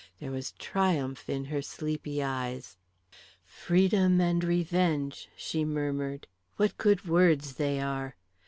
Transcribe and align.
There 0.19 0.31
was 0.31 0.53
triumph 0.57 1.29
in 1.29 1.45
her 1.45 1.61
sleepy 1.61 2.23
eyes. 2.23 2.75
"Freedom 3.45 4.19
and 4.19 4.43
revenge," 4.43 5.29
she 5.35 5.63
murmured. 5.63 6.25
"What 6.55 6.79
good 6.79 7.05
words 7.07 7.53
they 7.53 7.79
are. 7.79 8.15